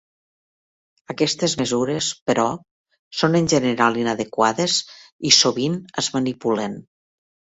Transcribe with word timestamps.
Aquestes 1.13 1.53
mesures, 1.59 2.07
però, 2.29 2.45
són 3.19 3.37
en 3.41 3.49
general 3.53 3.99
inadequades 4.05 4.77
i 5.31 5.35
sovint 5.43 5.79
es 6.03 6.09
manipulen. 6.17 6.79